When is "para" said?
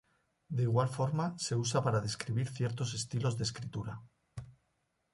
1.85-2.01